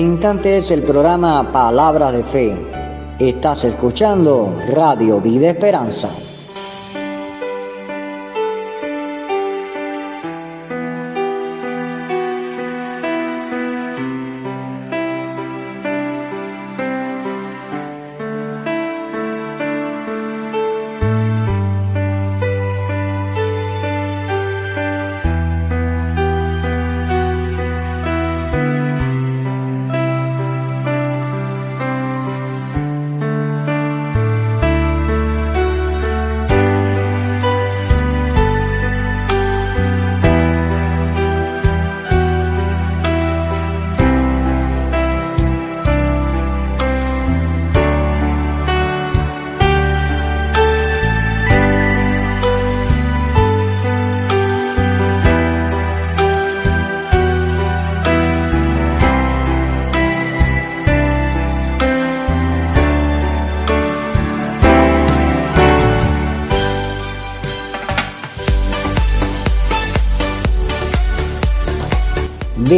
[0.00, 2.56] Instantes el programa Palabras de Fe.
[3.18, 6.08] Estás escuchando Radio Vida Esperanza.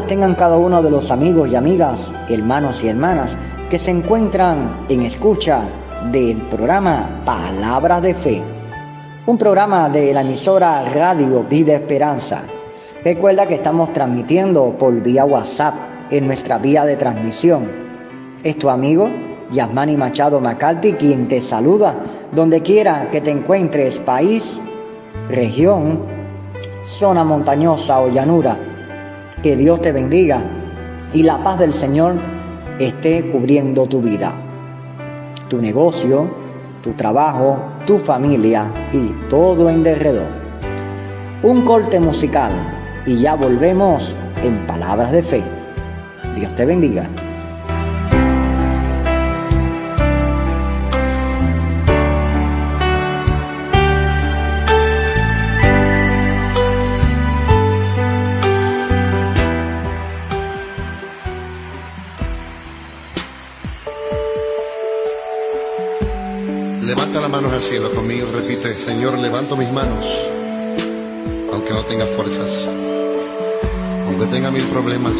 [0.00, 3.36] Tengan cada uno de los amigos y amigas, hermanos y hermanas
[3.68, 5.64] que se encuentran en escucha
[6.10, 8.42] del programa Palabras de Fe,
[9.26, 12.42] un programa de la emisora Radio Vida Esperanza.
[13.04, 15.74] Recuerda que estamos transmitiendo por vía WhatsApp
[16.10, 17.68] en nuestra vía de transmisión.
[18.42, 19.10] Es tu amigo
[19.52, 21.94] Yasmani Machado Macalti quien te saluda
[22.32, 24.58] donde quiera que te encuentres, país,
[25.28, 26.00] región,
[26.86, 28.56] zona montañosa o llanura
[29.42, 30.40] que Dios te bendiga
[31.12, 32.14] y la paz del Señor
[32.78, 34.32] esté cubriendo tu vida,
[35.48, 36.28] tu negocio,
[36.82, 40.28] tu trabajo, tu familia y todo en derredor.
[41.42, 42.52] Un corte musical
[43.04, 44.14] y ya volvemos
[44.44, 45.42] en palabras de fe.
[46.36, 47.08] Dios te bendiga.
[67.32, 70.04] Manos al cielo conmigo, repite, Señor, levanto mis manos,
[71.50, 72.68] aunque no tenga fuerzas,
[74.06, 75.14] aunque tenga mil problemas.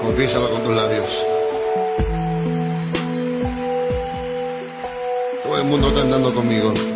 [0.00, 1.08] Confiésalo con tus labios.
[5.42, 6.95] Todo el mundo está andando conmigo.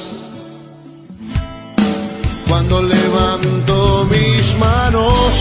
[2.71, 5.33] Cuando levanto mis manos,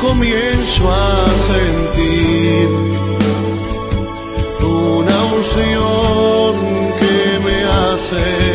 [0.00, 2.68] comienzo a sentir
[4.60, 6.54] una unción
[6.98, 8.51] que me hace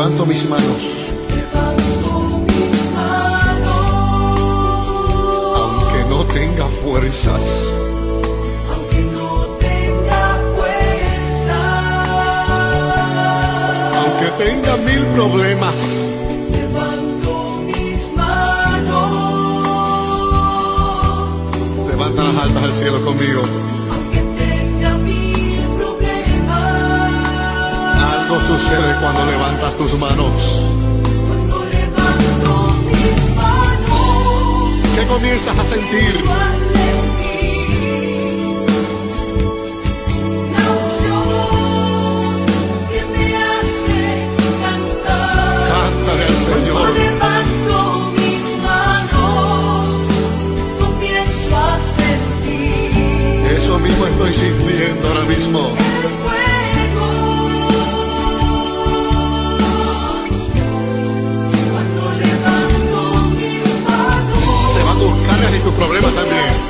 [0.00, 0.82] levanto mis manos.
[5.56, 7.42] Aunque no tenga fuerzas.
[14.00, 15.78] aunque tenga tenga mil problemas,
[16.50, 19.66] levanto mis manos,
[21.88, 23.42] levanta las altas al cielo conmigo.
[28.60, 30.32] Sucede cuando levantas tus manos.
[31.28, 34.00] cuando levanto mis manos,
[34.94, 36.14] ¿Qué comienzas a sentir?
[36.28, 37.90] a sentir
[40.54, 42.46] la unción
[42.90, 44.00] que me hace
[44.62, 45.58] cantar.
[45.72, 46.88] Cántale al Cuando Señor.
[46.94, 47.78] levanto
[48.20, 49.88] mis manos,
[50.80, 55.60] comienzo a sentir Eso mismo estoy sintiendo ahora mismo.
[65.62, 66.69] Tus problemas también.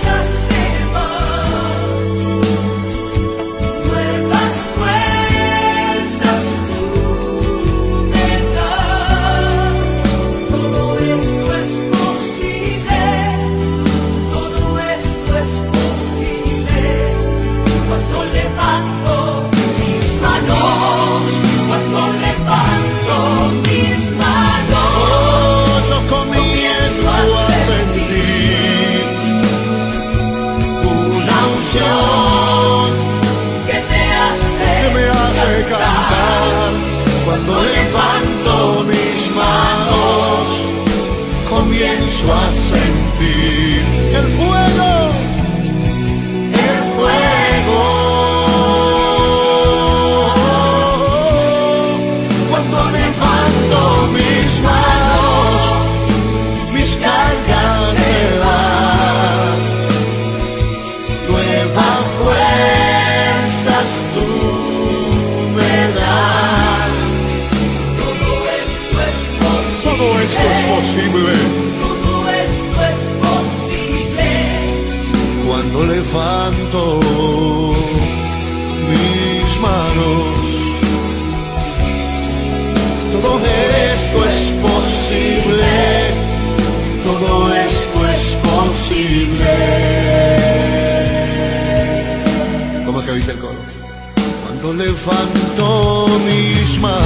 [96.27, 97.01] Mis manos.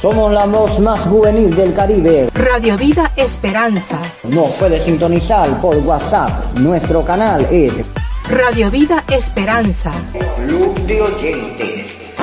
[0.00, 2.28] Somos la voz más juvenil del Caribe.
[2.34, 3.98] Radio Vida Esperanza.
[4.24, 6.58] Nos puede sintonizar por WhatsApp.
[6.58, 7.84] Nuestro canal es
[8.30, 9.92] Radio Vida Esperanza.
[10.36, 12.14] Club de Oyentes.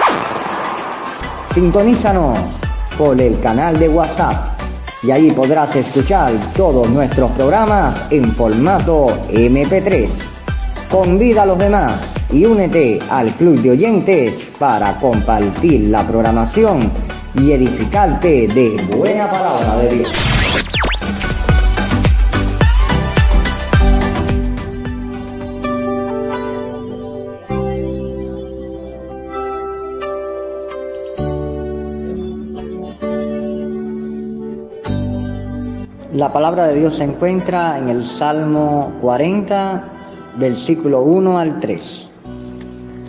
[1.53, 2.39] Sintonízanos
[2.97, 4.59] por el canal de WhatsApp
[5.03, 10.09] y ahí podrás escuchar todos nuestros programas en formato MP3.
[10.89, 16.91] Convida a los demás y únete al Club de Oyentes para compartir la programación
[17.35, 20.28] y edificarte de buena palabra de Dios.
[36.19, 39.83] La palabra de Dios se encuentra en el Salmo 40,
[40.35, 42.09] versículo 1 al 3.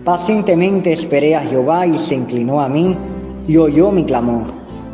[0.04, 2.96] Pacientemente esperé a Jehová y se inclinó a mí
[3.48, 4.52] y oyó mi clamor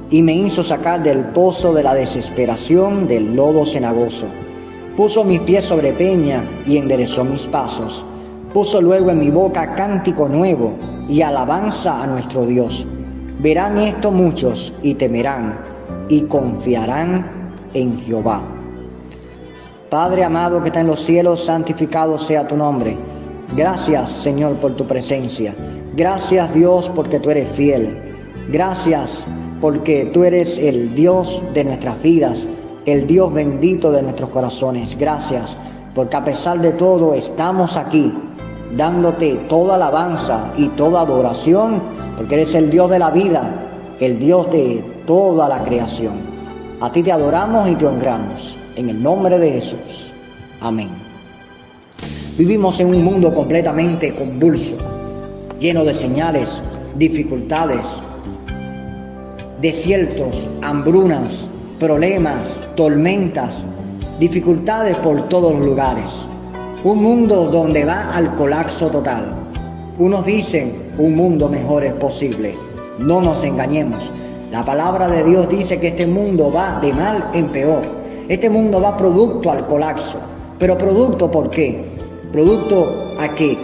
[0.08, 4.25] y me hizo sacar del pozo de la desesperación del lodo cenagoso.
[4.96, 8.02] Puso mis pies sobre peña y enderezó mis pasos.
[8.50, 10.73] Puso luego en mi boca cántico nuevo
[11.06, 12.87] y alabanza a nuestro Dios.
[13.40, 15.58] Verán esto muchos y temerán
[16.08, 17.36] y confiarán
[17.76, 18.40] en Jehová.
[19.90, 22.97] Padre amado que está en los cielos, santificado sea tu nombre.
[23.54, 25.54] Gracias Señor por tu presencia.
[25.95, 27.97] Gracias Dios porque tú eres fiel.
[28.49, 29.25] Gracias
[29.61, 32.49] porque tú eres el Dios de nuestras vidas,
[32.87, 34.97] el Dios bendito de nuestros corazones.
[34.99, 35.56] Gracias
[35.95, 38.12] porque a pesar de todo estamos aquí
[38.76, 41.80] dándote toda alabanza y toda adoración,
[42.16, 43.42] porque eres el Dios de la vida,
[44.00, 46.36] el Dios de toda la creación.
[46.87, 48.57] A ti te adoramos y te honramos.
[48.76, 50.12] En el nombre de Jesús.
[50.61, 50.88] Amén.
[52.38, 54.76] Vivimos en un mundo completamente convulso,
[55.59, 56.62] lleno de señales,
[56.95, 57.99] dificultades,
[59.61, 61.49] desiertos, hambrunas,
[61.81, 63.64] problemas, tormentas,
[64.21, 66.25] dificultades por todos los lugares.
[66.85, 69.25] Un mundo donde va al colapso total.
[69.99, 72.55] Unos dicen un mundo mejor es posible.
[73.00, 74.12] No nos engañemos.
[74.50, 77.83] La palabra de Dios dice que este mundo va de mal en peor.
[78.29, 80.21] Este mundo va producto al colapso.
[80.61, 81.85] Pero producto por qué?
[82.31, 83.59] Producto a qué?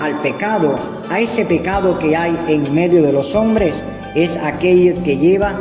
[0.00, 0.78] Al pecado,
[1.10, 3.82] a ese pecado que hay en medio de los hombres,
[4.14, 5.54] es aquello que lleva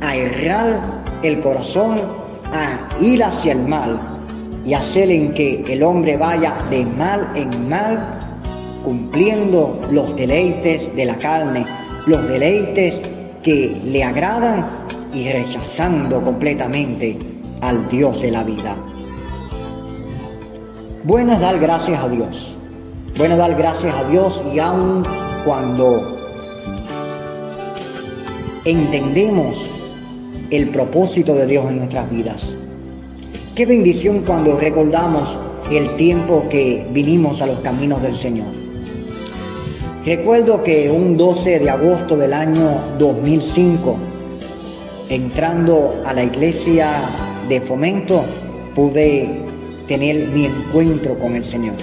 [0.00, 2.00] a errar el corazón,
[2.52, 4.00] a ir hacia el mal
[4.64, 8.02] y hacer en que el hombre vaya de mal en mal,
[8.82, 11.66] cumpliendo los deleites de la carne,
[12.06, 13.00] los deleites
[13.44, 14.66] que le agradan
[15.12, 17.16] y rechazando completamente
[17.60, 18.76] al Dios de la vida.
[21.04, 22.56] Bueno dar gracias a Dios.
[23.16, 25.04] Bueno dar gracias a Dios y aun
[25.44, 26.18] cuando
[28.64, 29.58] entendemos
[30.50, 32.56] el propósito de Dios en nuestras vidas.
[33.54, 35.38] Qué bendición cuando recordamos
[35.70, 38.63] el tiempo que vinimos a los caminos del Señor.
[40.04, 43.96] Recuerdo que un 12 de agosto del año 2005,
[45.08, 46.92] entrando a la iglesia
[47.48, 48.22] de fomento,
[48.74, 49.30] pude
[49.88, 51.76] tener mi encuentro con el Señor.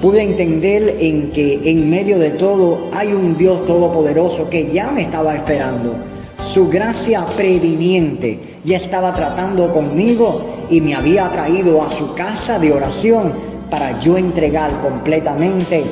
[0.00, 5.02] Pude entender en que en medio de todo hay un Dios todopoderoso que ya me
[5.02, 5.96] estaba esperando.
[6.40, 12.72] Su gracia previniente ya estaba tratando conmigo y me había traído a su casa de
[12.72, 13.32] oración
[13.68, 15.82] para yo entregar completamente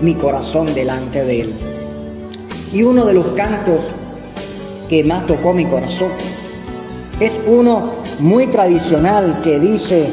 [0.00, 1.54] mi corazón delante de Él.
[2.72, 3.80] Y uno de los cantos
[4.88, 6.10] que más tocó mi corazón
[7.20, 10.08] es uno muy tradicional que dice,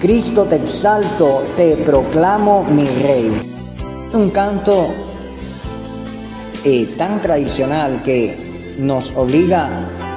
[0.00, 3.30] Cristo te exalto, te proclamo mi rey.
[4.08, 4.88] Es un canto
[6.64, 8.36] eh, tan tradicional que
[8.78, 9.68] nos obliga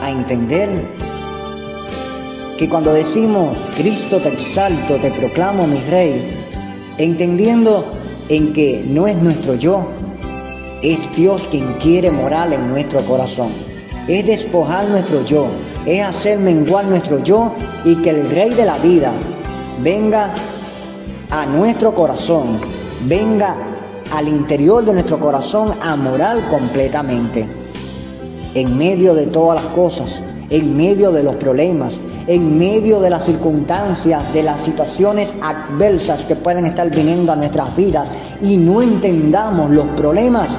[0.02, 0.70] a entender
[2.58, 6.38] que cuando decimos Cristo te exalto, te proclamo mi rey,
[6.98, 7.86] entendiendo
[8.30, 9.88] en que no es nuestro yo,
[10.82, 13.52] es Dios quien quiere morar en nuestro corazón.
[14.08, 15.48] Es despojar nuestro yo,
[15.86, 17.52] es hacer menguar nuestro yo
[17.84, 19.12] y que el Rey de la vida
[19.84, 20.34] venga
[21.32, 22.60] a nuestro corazón,
[23.08, 23.56] venga
[24.12, 27.48] al interior de nuestro corazón a morar completamente.
[28.56, 33.26] En medio de todas las cosas, en medio de los problemas, en medio de las
[33.26, 38.08] circunstancias, de las situaciones adversas que pueden estar viniendo a nuestras vidas
[38.42, 40.50] y no entendamos los problemas,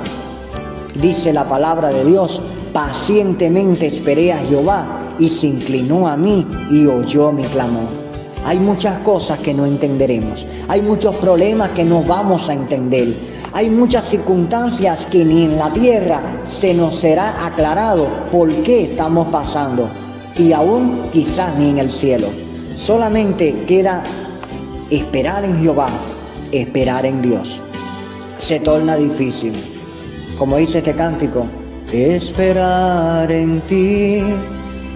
[1.01, 2.41] dice la palabra de Dios,
[2.73, 8.00] pacientemente esperé a Jehová y se inclinó a mí y oyó mi clamor.
[8.45, 13.15] Hay muchas cosas que no entenderemos, hay muchos problemas que no vamos a entender,
[13.53, 19.29] hay muchas circunstancias que ni en la tierra se nos será aclarado por qué estamos
[19.29, 19.91] pasando
[20.39, 22.29] y aún quizás ni en el cielo.
[22.77, 24.03] Solamente queda
[24.91, 25.89] esperar en Jehová,
[26.51, 27.61] esperar en Dios.
[28.39, 29.53] Se torna difícil.
[30.39, 31.45] Como dice este cántico,
[31.93, 34.23] esperar en ti,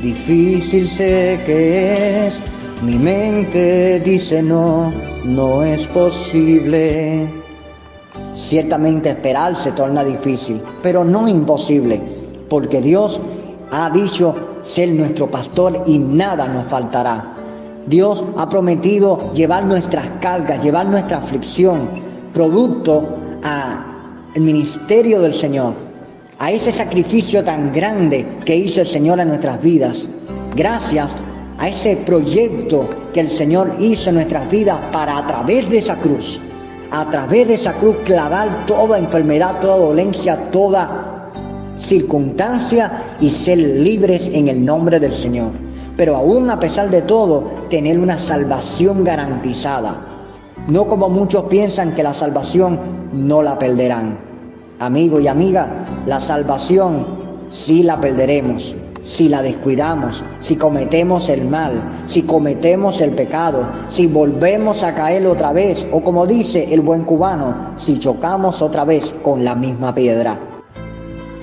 [0.03, 2.41] difícil sé que es
[2.85, 4.93] mi mente dice no,
[5.25, 7.27] no es posible.
[8.35, 12.01] Ciertamente esperar se torna difícil, pero no imposible,
[12.51, 13.21] porque Dios
[13.71, 17.33] ha dicho ser nuestro pastor y nada nos faltará.
[17.87, 21.89] Dios ha prometido llevar nuestras cargas, llevar nuestra aflicción,
[22.35, 25.73] producto al ministerio del Señor,
[26.39, 30.07] a ese sacrificio tan grande que hizo el Señor en nuestras vidas.
[30.55, 31.17] Gracias
[31.59, 35.97] a ese proyecto que el Señor hizo en nuestras vidas para a través de esa
[35.97, 36.41] cruz,
[36.91, 41.31] a través de esa cruz clavar toda enfermedad, toda dolencia, toda
[41.79, 45.51] circunstancia y ser libres en el nombre del Señor.
[45.97, 50.01] Pero aún a pesar de todo, tener una salvación garantizada.
[50.69, 52.81] No como muchos piensan que la salvación
[53.13, 54.19] no la perderán.
[54.81, 57.07] Amigo y amiga, la salvación
[57.51, 61.73] sí la perderemos, si la descuidamos, si cometemos el mal,
[62.07, 67.05] si cometemos el pecado, si volvemos a caer otra vez, o como dice el buen
[67.05, 70.39] cubano, si chocamos otra vez con la misma piedra.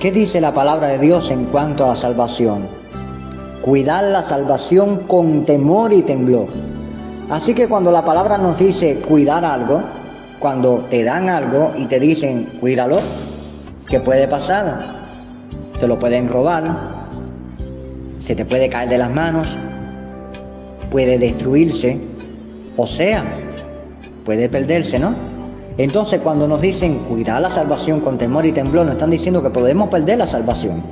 [0.00, 2.66] ¿Qué dice la palabra de Dios en cuanto a la salvación?
[3.62, 6.48] Cuidar la salvación con temor y temblor.
[7.30, 9.80] Así que cuando la palabra nos dice cuidar algo,
[10.40, 12.98] cuando te dan algo y te dicen cuídalo,
[13.88, 15.02] ¿qué puede pasar?
[15.82, 16.91] te lo pueden robar,
[18.22, 19.48] se te puede caer de las manos,
[20.90, 21.98] puede destruirse,
[22.76, 23.24] o sea,
[24.24, 25.14] puede perderse, ¿no?
[25.76, 29.50] Entonces cuando nos dicen cuidar la salvación con temor y temblor, nos están diciendo que
[29.50, 30.82] podemos perder la salvación.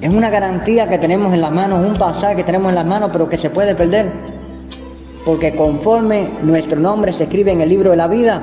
[0.00, 3.10] Es una garantía que tenemos en las manos, un pasaje que tenemos en las manos,
[3.12, 4.06] pero que se puede perder.
[5.24, 8.40] Porque conforme nuestro nombre se escribe en el libro de la vida,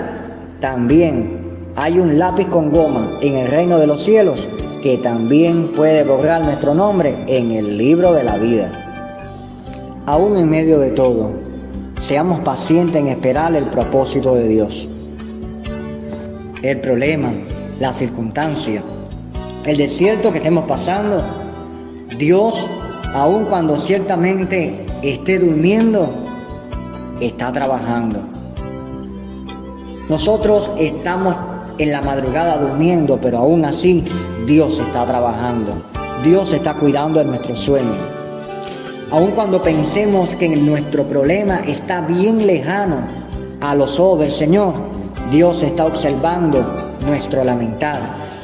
[0.59, 4.45] también hay un lápiz con goma en el reino de los cielos
[4.85, 8.69] que también puede borrar nuestro nombre en el libro de la vida.
[10.05, 11.31] Aún en medio de todo,
[11.99, 14.87] seamos pacientes en esperar el propósito de Dios.
[16.61, 17.31] El problema,
[17.79, 18.83] la circunstancia,
[19.65, 21.19] el desierto que estemos pasando,
[22.19, 22.53] Dios,
[23.15, 26.07] aun cuando ciertamente esté durmiendo,
[27.19, 28.19] está trabajando.
[30.09, 31.35] Nosotros estamos
[31.77, 34.03] en la madrugada durmiendo, pero aún así
[34.45, 35.73] Dios está trabajando.
[36.23, 37.95] Dios está cuidando de nuestro sueño.
[39.11, 42.97] Aun cuando pensemos que nuestro problema está bien lejano
[43.61, 44.73] a los ojos del Señor,
[45.31, 47.99] Dios está observando nuestro lamentar.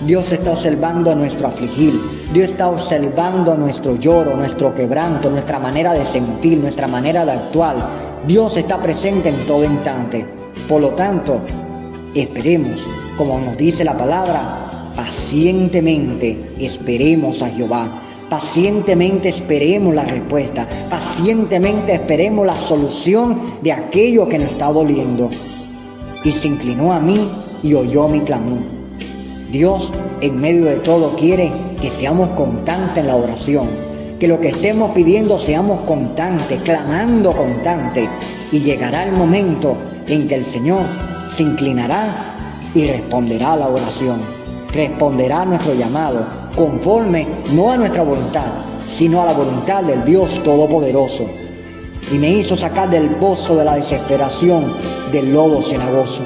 [0.05, 1.99] Dios está observando nuestro afligir.
[2.33, 7.75] Dios está observando nuestro lloro, nuestro quebranto, nuestra manera de sentir, nuestra manera de actuar.
[8.27, 10.25] Dios está presente en todo instante.
[10.67, 11.41] Por lo tanto,
[12.15, 12.79] esperemos
[13.17, 17.89] como nos dice la palabra, pacientemente esperemos a Jehová.
[18.29, 20.67] Pacientemente esperemos la respuesta.
[20.89, 25.29] Pacientemente esperemos la solución de aquello que nos está doliendo.
[26.23, 27.27] Y se inclinó a mí
[27.61, 28.59] y oyó mi clamor.
[29.51, 33.69] Dios en medio de todo quiere que seamos constantes en la oración.
[34.17, 38.07] Que lo que estemos pidiendo seamos constantes, clamando constantes.
[38.51, 39.75] Y llegará el momento
[40.07, 40.83] en que el Señor
[41.29, 42.30] se inclinará
[42.73, 44.21] y responderá a la oración,
[44.73, 48.47] responderá a nuestro llamado, conforme no a nuestra voluntad,
[48.87, 51.25] sino a la voluntad del Dios Todopoderoso.
[52.11, 54.73] Y me hizo sacar del pozo de la desesperación,
[55.11, 56.21] del lodo cenagoso.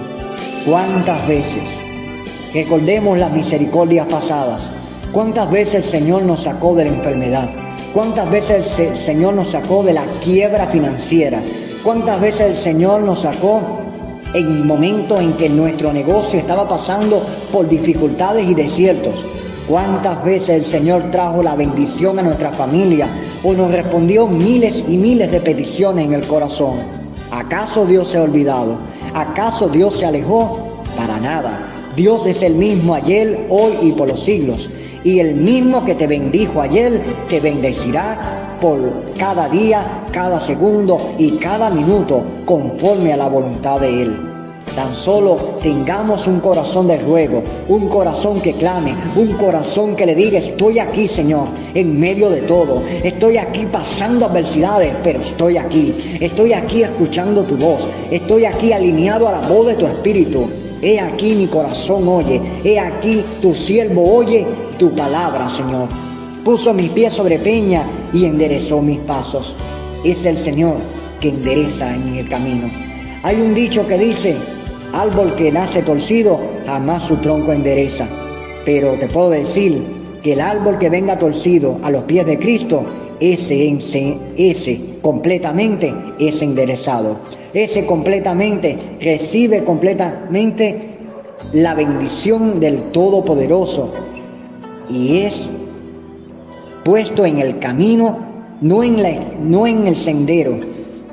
[0.66, 1.64] ¿Cuántas veces?
[2.54, 4.72] Recordemos las misericordias pasadas.
[5.12, 7.50] ¿Cuántas veces el Señor nos sacó de la enfermedad?
[7.94, 11.42] ¿Cuántas veces el Señor nos sacó de la quiebra financiera?
[11.84, 13.62] ¿Cuántas veces el Señor nos sacó
[14.34, 19.14] en momentos en que nuestro negocio estaba pasando por dificultades y desiertos.
[19.68, 23.08] ¿Cuántas veces el Señor trajo la bendición a nuestra familia
[23.44, 26.78] o nos respondió miles y miles de peticiones en el corazón?
[27.32, 28.78] ¿Acaso Dios se ha olvidado?
[29.14, 30.82] ¿Acaso Dios se alejó?
[30.96, 31.68] Para nada.
[31.96, 34.70] Dios es el mismo ayer, hoy y por los siglos.
[35.06, 38.80] Y el mismo que te bendijo ayer, te bendecirá por
[39.20, 44.20] cada día, cada segundo y cada minuto, conforme a la voluntad de Él.
[44.76, 50.16] Tan solo tengamos un corazón de ruego, un corazón que clame, un corazón que le
[50.16, 52.82] diga, estoy aquí Señor, en medio de todo.
[53.04, 56.18] Estoy aquí pasando adversidades, pero estoy aquí.
[56.20, 57.88] Estoy aquí escuchando tu voz.
[58.10, 60.50] Estoy aquí alineado a la voz de tu espíritu.
[60.82, 62.42] He aquí mi corazón oye.
[62.64, 64.46] He aquí tu siervo oye
[64.78, 65.88] tu palabra, Señor.
[66.44, 67.84] Puso mis pies sobre peña
[68.14, 69.56] y enderezó mis pasos.
[70.04, 70.78] Es el Señor
[71.20, 72.70] que endereza en el camino.
[73.24, 74.36] Hay un dicho que dice,
[74.96, 78.08] Árbol que nace torcido, jamás su tronco endereza.
[78.64, 79.84] Pero te puedo decir
[80.24, 82.86] que el árbol que venga torcido a los pies de Cristo,
[83.20, 87.18] ese, ese, ese completamente es enderezado.
[87.54, 90.96] Ese completamente recibe completamente
[91.54, 93.92] la bendición del Todopoderoso
[94.90, 95.50] y es
[96.84, 98.18] puesto en el camino,
[98.62, 100.58] no en, la, no en el sendero,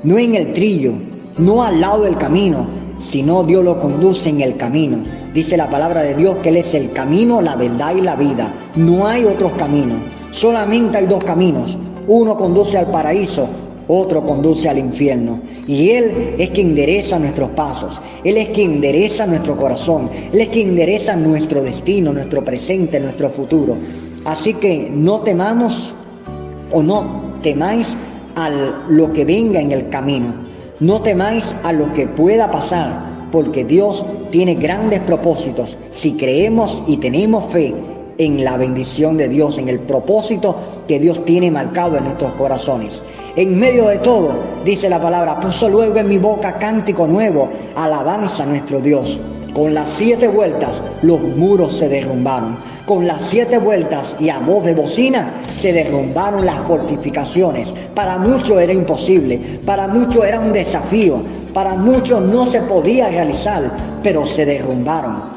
[0.03, 0.93] no en el trillo,
[1.37, 2.65] no al lado del camino,
[2.99, 4.97] sino Dios lo conduce en el camino.
[5.33, 8.53] Dice la palabra de Dios que Él es el camino, la verdad y la vida.
[8.75, 9.97] No hay otros caminos,
[10.31, 11.77] solamente hay dos caminos.
[12.07, 13.47] Uno conduce al paraíso,
[13.87, 15.39] otro conduce al infierno.
[15.67, 20.47] Y Él es quien endereza nuestros pasos, Él es quien endereza nuestro corazón, Él es
[20.49, 23.77] quien endereza nuestro destino, nuestro presente, nuestro futuro.
[24.25, 25.93] Así que no temamos
[26.71, 27.95] o no temáis
[28.35, 28.49] a
[28.89, 30.33] lo que venga en el camino,
[30.79, 36.97] no temáis a lo que pueda pasar, porque Dios tiene grandes propósitos si creemos y
[36.97, 37.73] tenemos fe
[38.17, 40.55] en la bendición de Dios, en el propósito
[40.87, 43.01] que Dios tiene marcado en nuestros corazones.
[43.35, 44.29] En medio de todo,
[44.63, 49.19] dice la palabra, puso luego en mi boca cántico nuevo, alabanza a nuestro Dios.
[49.53, 52.57] Con las siete vueltas los muros se derrumbaron.
[52.85, 57.73] Con las siete vueltas y a voz de bocina se derrumbaron las fortificaciones.
[57.95, 61.21] Para muchos era imposible, para muchos era un desafío,
[61.53, 63.71] para muchos no se podía realizar,
[64.01, 65.32] pero se derrumbaron.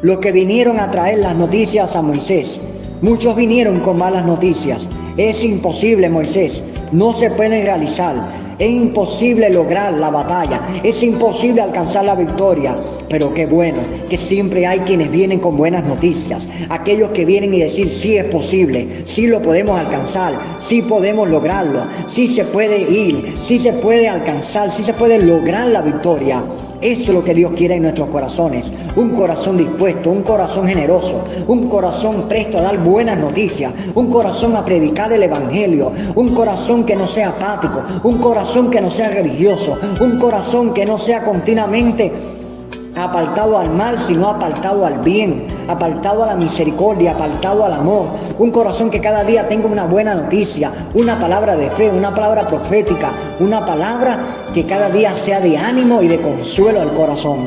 [0.00, 2.60] Los que vinieron a traer las noticias a Moisés,
[3.00, 4.88] Muchos vinieron con malas noticias.
[5.16, 6.64] Es imposible, Moisés.
[6.90, 8.16] No se pueden realizar.
[8.58, 12.76] Es imposible lograr la batalla, es imposible alcanzar la victoria,
[13.08, 13.78] pero qué bueno
[14.10, 18.24] que siempre hay quienes vienen con buenas noticias, aquellos que vienen y decir sí es
[18.24, 24.08] posible, sí lo podemos alcanzar, sí podemos lograrlo, sí se puede ir, sí se puede
[24.08, 26.42] alcanzar, sí se puede lograr la victoria.
[26.80, 28.72] Eso es lo que Dios quiere en nuestros corazones.
[28.94, 34.54] Un corazón dispuesto, un corazón generoso, un corazón presto a dar buenas noticias, un corazón
[34.54, 39.08] a predicar el Evangelio, un corazón que no sea apático, un corazón que no sea
[39.08, 42.12] religioso, un corazón que no sea continuamente
[42.96, 48.06] apartado al mal, sino apartado al bien, apartado a la misericordia, apartado al amor.
[48.38, 52.48] Un corazón que cada día tenga una buena noticia, una palabra de fe, una palabra
[52.48, 57.46] profética, una palabra que cada día sea de ánimo y de consuelo al corazón.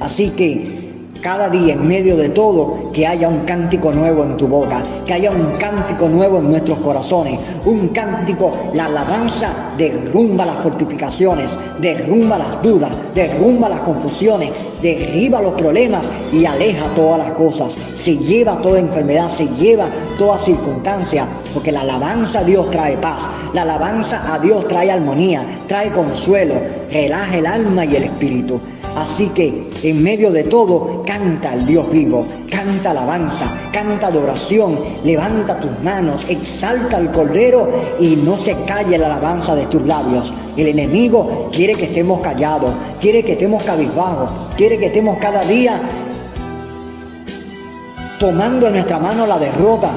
[0.00, 0.82] Así que
[1.22, 5.14] cada día en medio de todo, que haya un cántico nuevo en tu boca, que
[5.14, 12.38] haya un cántico nuevo en nuestros corazones, un cántico, la alabanza derrumba las fortificaciones, derrumba
[12.38, 14.50] las dudas, derrumba las confusiones,
[14.82, 19.86] derriba los problemas y aleja todas las cosas, se lleva toda enfermedad, se lleva
[20.18, 23.22] toda circunstancia, porque la alabanza a Dios trae paz,
[23.54, 26.54] la alabanza a Dios trae armonía, trae consuelo,
[26.90, 28.60] relaja el alma y el espíritu.
[28.96, 35.58] Así que en medio de todo, canta al Dios vivo, canta alabanza, canta adoración, levanta
[35.60, 40.32] tus manos, exalta al Cordero y no se calle la alabanza de tus labios.
[40.56, 45.80] El enemigo quiere que estemos callados, quiere que estemos cabizbajos, quiere que estemos cada día
[48.18, 49.90] tomando en nuestra mano la derrota.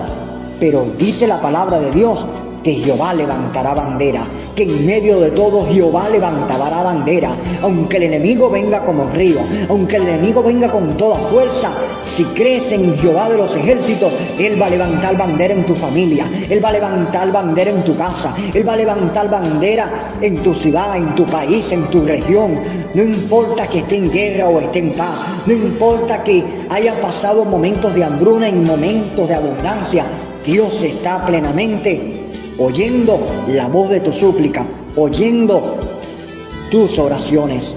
[0.59, 2.25] Pero dice la palabra de Dios
[2.65, 7.29] que Jehová levantará bandera, que en medio de todo Jehová levantará bandera,
[7.61, 9.37] aunque el enemigo venga como río,
[9.69, 11.69] aunque el enemigo venga con toda fuerza,
[12.15, 16.25] si crees en Jehová de los ejércitos, Él va a levantar bandera en tu familia,
[16.49, 20.55] Él va a levantar bandera en tu casa, Él va a levantar bandera en tu
[20.55, 22.59] ciudad, en tu país, en tu región.
[22.95, 27.45] No importa que esté en guerra o esté en paz, no importa que haya pasado
[27.45, 30.03] momentos de hambruna y momentos de abundancia,
[30.45, 31.99] Dios está plenamente
[32.59, 34.63] oyendo la voz de tu súplica,
[34.95, 35.79] oyendo
[36.69, 37.73] tus oraciones.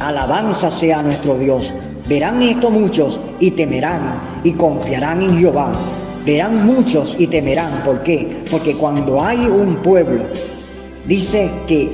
[0.00, 1.70] Alabanza sea nuestro Dios.
[2.08, 5.72] Verán esto muchos y temerán y confiarán en Jehová.
[6.24, 7.82] Verán muchos y temerán.
[7.84, 8.42] ¿Por qué?
[8.50, 10.22] Porque cuando hay un pueblo,
[11.06, 11.92] dice que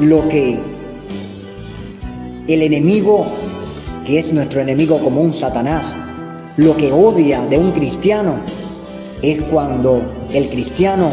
[0.00, 0.58] lo que
[2.48, 3.24] el enemigo,
[4.04, 5.94] que es nuestro enemigo común, Satanás,
[6.56, 8.34] lo que odia de un cristiano
[9.22, 10.02] es cuando
[10.32, 11.10] el cristiano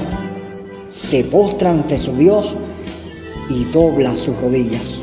[0.92, 2.56] se postra ante su Dios
[3.50, 5.00] y dobla sus rodillas.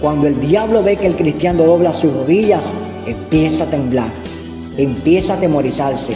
[0.00, 2.62] Cuando el diablo ve que el cristiano dobla sus rodillas,
[3.06, 4.10] empieza a temblar,
[4.76, 6.14] empieza a atemorizarse,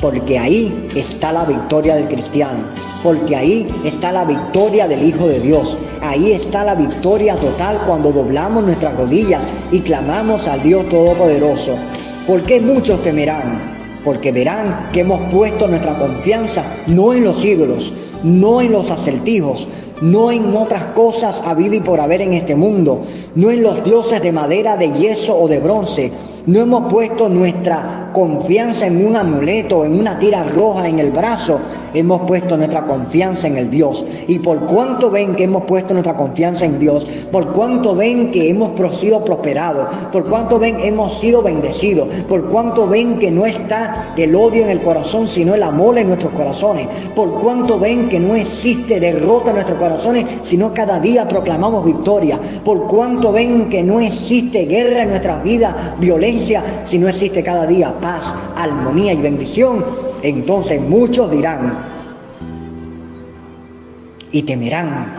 [0.00, 2.60] porque ahí está la victoria del cristiano,
[3.02, 8.12] porque ahí está la victoria del Hijo de Dios, ahí está la victoria total cuando
[8.12, 11.74] doblamos nuestras rodillas y clamamos al Dios Todopoderoso.
[12.26, 13.73] ¿Por qué muchos temerán?
[14.04, 19.66] Porque verán que hemos puesto nuestra confianza no en los ídolos, no en los acertijos,
[20.00, 23.02] no en otras cosas habido y por haber en este mundo,
[23.34, 26.12] no en los dioses de madera, de yeso o de bronce,
[26.46, 31.58] no hemos puesto nuestra confianza en un amuleto, en una tira roja en el brazo,
[31.94, 34.04] hemos puesto nuestra confianza en el Dios.
[34.26, 38.50] Y por cuánto ven que hemos puesto nuestra confianza en Dios, por cuánto ven que
[38.50, 44.12] hemos sido prosperados, por cuánto ven hemos sido bendecidos, por cuánto ven que no está
[44.16, 48.18] el odio en el corazón, sino el amor en nuestros corazones, por cuánto ven que
[48.18, 53.82] no existe derrota en nuestros corazones, sino cada día proclamamos victoria, por cuánto ven que
[53.82, 59.20] no existe guerra en nuestras vidas, violencia, si no existe cada día paz, armonía y
[59.20, 61.78] bendición, entonces muchos dirán
[64.32, 65.12] y temerán,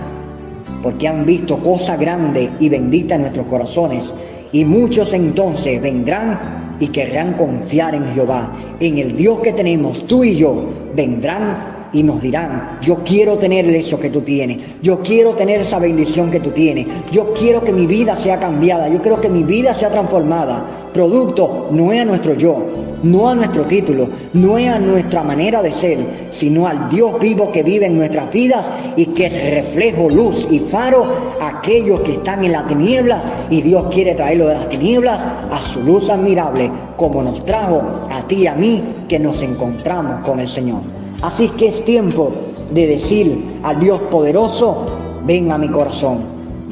[0.81, 4.11] porque han visto cosa grande y bendita en nuestros corazones.
[4.51, 6.39] Y muchos entonces vendrán
[6.79, 12.01] y querrán confiar en Jehová, en el Dios que tenemos, tú y yo, vendrán y
[12.01, 16.39] nos dirán, yo quiero tener eso que tú tienes, yo quiero tener esa bendición que
[16.39, 19.91] tú tienes, yo quiero que mi vida sea cambiada, yo quiero que mi vida sea
[19.91, 20.65] transformada.
[20.93, 22.65] Producto no es nuestro yo,
[23.05, 25.99] no a nuestro título, no es a nuestra manera de ser,
[26.31, 28.65] sino al Dios vivo que vive en nuestras vidas
[28.95, 31.05] y que es reflejo, luz y faro
[31.39, 35.61] a aquellos que están en las tinieblas y Dios quiere traerlo de las tinieblas a
[35.61, 40.39] su luz admirable, como nos trajo a ti y a mí que nos encontramos con
[40.39, 40.81] el Señor.
[41.21, 42.33] Así que es tiempo
[42.73, 44.85] de decir al Dios poderoso,
[45.25, 46.21] ven a mi corazón,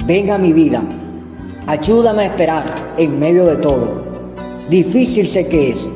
[0.07, 0.81] ven a mi vida,
[1.67, 2.65] ayúdame a esperar
[2.97, 4.01] en medio de todo.
[4.69, 5.89] Difícil sé que es,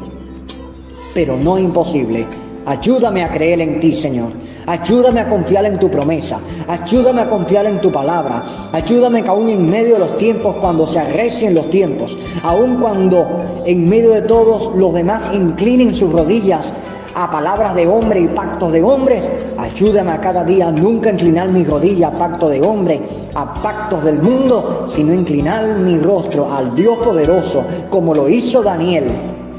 [1.18, 2.28] pero no imposible.
[2.68, 4.30] Ayúdame a creer en ti, Señor.
[4.68, 6.40] Ayúdame a confiar en tu promesa.
[6.68, 8.44] Ayúdame a confiar en tu palabra.
[8.72, 13.26] Ayúdame que aún en medio de los tiempos, cuando se arrecien los tiempos, aún cuando
[13.66, 16.72] en medio de todos los demás inclinen sus rodillas
[17.16, 19.28] a palabras de hombre y pactos de hombres,
[19.58, 23.02] ayúdame a cada día nunca inclinar mi rodilla a pacto de hombre,
[23.34, 29.06] a pactos del mundo, sino inclinar mi rostro al Dios poderoso, como lo hizo Daniel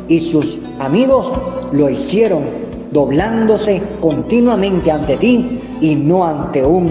[0.06, 1.30] y sus amigos
[1.72, 2.44] lo hicieron
[2.92, 6.88] doblándose continuamente ante ti y no ante un,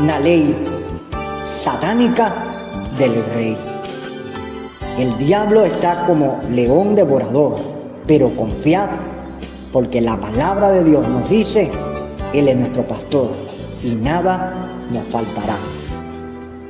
[0.00, 0.54] una ley
[1.62, 2.32] satánica
[2.98, 3.56] del rey.
[4.98, 7.56] El diablo está como león devorador,
[8.06, 8.88] pero confiad,
[9.72, 11.70] porque la palabra de Dios nos dice,
[12.32, 13.30] Él es nuestro pastor
[13.82, 14.54] y nada
[14.90, 15.58] nos faltará.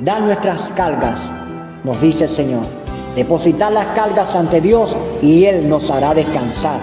[0.01, 1.21] Da nuestras cargas,
[1.85, 2.65] nos dice el Señor,
[3.15, 6.81] depositar las cargas ante Dios y Él nos hará descansar.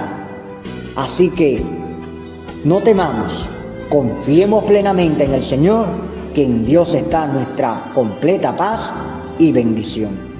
[0.95, 1.63] Así que
[2.63, 3.47] no temamos,
[3.89, 5.87] confiemos plenamente en el Señor,
[6.33, 8.91] que en Dios está nuestra completa paz
[9.37, 10.31] y bendición.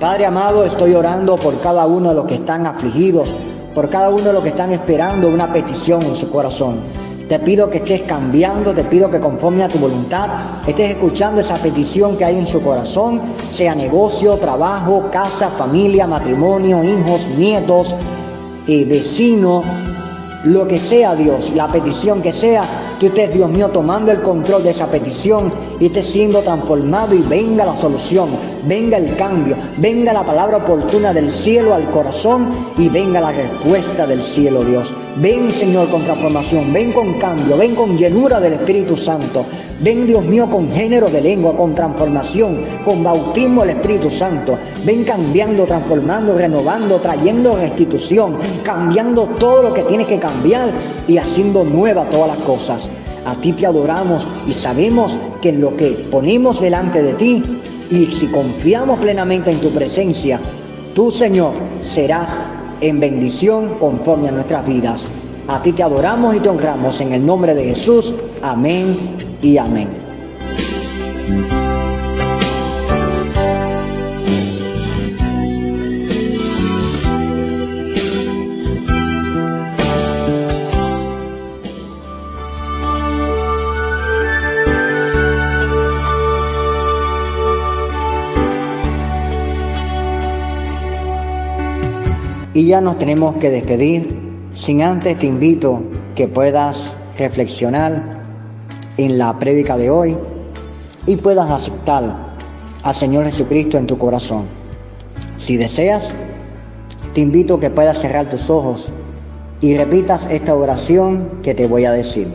[0.00, 3.28] Padre amado, estoy orando por cada uno de los que están afligidos,
[3.74, 6.80] por cada uno de los que están esperando una petición en su corazón.
[7.28, 10.30] Te pido que estés cambiando, te pido que conforme a tu voluntad
[10.66, 16.82] estés escuchando esa petición que hay en su corazón, sea negocio, trabajo, casa, familia, matrimonio,
[16.82, 17.94] hijos, nietos,
[18.66, 19.62] eh, vecino,
[20.44, 22.64] lo que sea Dios, la petición que sea,
[22.98, 27.20] que usted, Dios mío, tomando el control de esa petición y esté siendo transformado y
[27.22, 28.30] venga la solución,
[28.66, 34.06] venga el cambio, venga la palabra oportuna del cielo al corazón y venga la respuesta
[34.06, 34.92] del cielo, Dios.
[35.20, 39.44] Ven, Señor, con transformación, ven con cambio, ven con llenura del Espíritu Santo.
[39.80, 44.58] Ven, Dios mío, con género de lengua, con transformación, con bautismo del Espíritu Santo.
[44.84, 50.70] Ven cambiando, transformando, renovando, trayendo restitución, cambiando todo lo que tiene que cambiar
[51.08, 52.87] y haciendo nueva todas las cosas.
[53.28, 55.12] A ti te adoramos y sabemos
[55.42, 57.42] que en lo que ponemos delante de ti
[57.90, 60.40] y si confiamos plenamente en tu presencia,
[60.94, 62.30] tú, Señor, serás
[62.80, 65.04] en bendición conforme a nuestras vidas.
[65.46, 68.14] A ti te adoramos y te honramos en el nombre de Jesús.
[68.40, 68.96] Amén
[69.42, 69.88] y amén.
[92.58, 94.18] Y ya nos tenemos que despedir.
[94.52, 95.80] Sin antes te invito
[96.16, 98.02] que puedas reflexionar
[98.96, 100.16] en la prédica de hoy
[101.06, 102.16] y puedas aceptar
[102.82, 104.42] al Señor Jesucristo en tu corazón.
[105.36, 106.12] Si deseas,
[107.14, 108.88] te invito a que puedas cerrar tus ojos
[109.60, 112.26] y repitas esta oración que te voy a decir.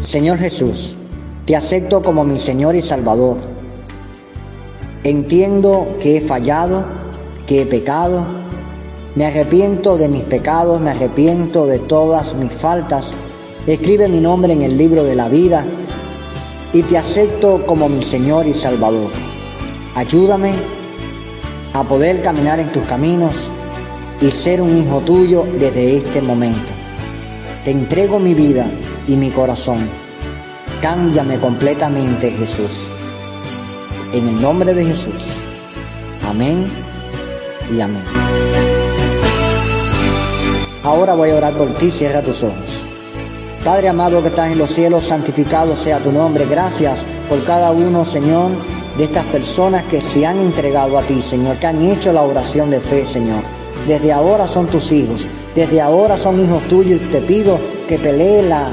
[0.00, 0.96] Señor Jesús,
[1.44, 3.36] te acepto como mi Señor y Salvador.
[5.02, 7.03] Entiendo que he fallado
[7.46, 8.24] que he pecado.
[9.14, 13.12] Me arrepiento de mis pecados, me arrepiento de todas mis faltas.
[13.66, 15.64] Escribe mi nombre en el libro de la vida
[16.72, 19.10] y te acepto como mi Señor y Salvador.
[19.94, 20.52] Ayúdame
[21.72, 23.32] a poder caminar en tus caminos
[24.20, 26.72] y ser un hijo tuyo desde este momento.
[27.64, 28.66] Te entrego mi vida
[29.06, 29.88] y mi corazón.
[30.82, 32.70] Cámbiame completamente, Jesús.
[34.12, 35.22] En el nombre de Jesús.
[36.28, 36.83] Amén
[37.72, 38.02] y amén.
[40.82, 42.84] Ahora voy a orar por ti, cierra tus ojos.
[43.64, 46.44] Padre amado que estás en los cielos, santificado sea tu nombre.
[46.44, 48.50] Gracias por cada uno, Señor,
[48.98, 52.70] de estas personas que se han entregado a ti, Señor, que han hecho la oración
[52.70, 53.42] de fe, Señor.
[53.88, 58.42] Desde ahora son tus hijos, desde ahora son hijos tuyos y te pido que pelee
[58.42, 58.68] la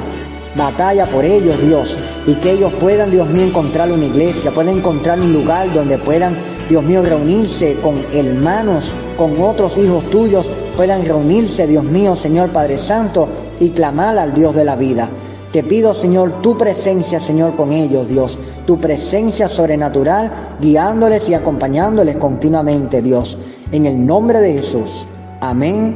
[0.58, 1.96] batalla por ellos, Dios,
[2.28, 6.36] y que ellos puedan, Dios mío, encontrar una iglesia, puedan encontrar un lugar donde puedan
[6.72, 10.46] Dios mío, reunirse con hermanos, con otros hijos tuyos,
[10.78, 13.28] puedan reunirse, Dios mío, Señor Padre Santo,
[13.60, 15.10] y clamar al Dios de la vida.
[15.52, 20.32] Te pido, Señor, tu presencia, Señor, con ellos, Dios, tu presencia sobrenatural,
[20.62, 23.38] guiándoles y acompañándoles continuamente, Dios,
[23.74, 25.06] en el nombre de Jesús.
[25.42, 25.96] Amén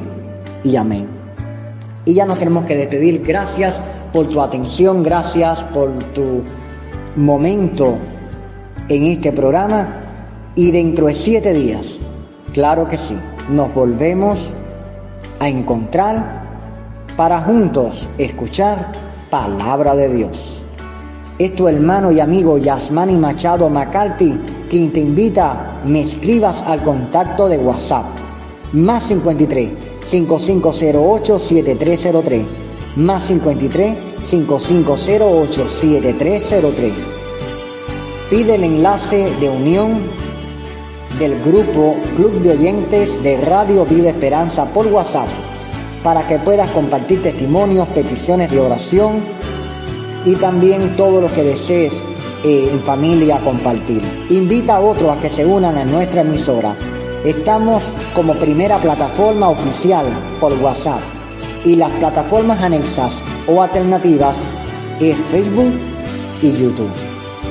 [0.66, 1.08] y amén.
[2.04, 3.24] Y ya nos tenemos que despedir.
[3.26, 3.80] Gracias
[4.12, 6.42] por tu atención, gracias por tu
[7.16, 7.96] momento
[8.90, 10.02] en este programa
[10.56, 11.98] y dentro de siete días,
[12.54, 13.16] claro que sí,
[13.50, 14.40] nos volvemos
[15.40, 16.44] a encontrar
[17.18, 18.92] para juntos escuchar
[19.30, 20.62] palabra de Dios.
[21.38, 24.40] Es tu hermano y amigo Yasmani Machado McCarthy
[24.70, 28.06] quien te invita me escribas al contacto de WhatsApp.
[28.74, 29.70] Más 53
[30.06, 32.46] 5508 7303
[32.96, 36.94] más 53 5508 7303
[38.30, 40.00] pide el enlace de unión
[41.20, 45.28] del grupo Club de Oyentes de Radio Vida Esperanza por WhatsApp
[46.04, 49.24] para que puedas compartir testimonios, peticiones de oración
[50.26, 51.94] y también todo lo que desees
[52.44, 54.02] eh, en familia compartir.
[54.30, 56.76] Invita a otros a que se unan a nuestra emisora.
[57.24, 60.06] Estamos como primera plataforma oficial
[60.40, 61.00] por WhatsApp
[61.64, 64.38] y las plataformas anexas o alternativas
[65.00, 65.74] es Facebook
[66.42, 66.92] y YouTube.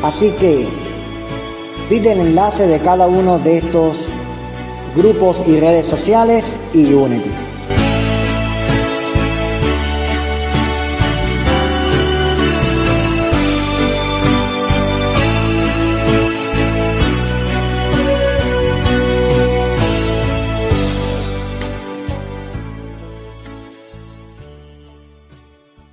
[0.03, 0.69] Así que
[1.89, 3.97] pide el enlace de cada uno de estos
[4.97, 7.44] grupos y redes sociales y únete.